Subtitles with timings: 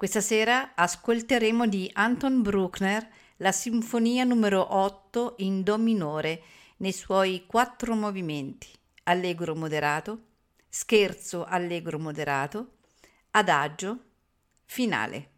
[0.00, 6.42] Questa sera ascolteremo di Anton Bruckner la Sinfonia numero 8 in Do minore
[6.78, 8.68] nei suoi quattro movimenti:
[9.02, 10.22] Allegro moderato,
[10.70, 12.78] Scherzo allegro moderato,
[13.32, 13.98] Adagio,
[14.64, 15.30] Finale.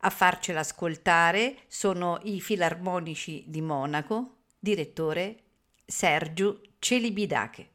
[0.00, 5.38] A farcela ascoltare sono i Filarmonici di Monaco, direttore
[5.86, 7.73] Sergiu Celibidache.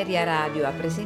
[0.00, 0.99] Ameria Radio ha presentato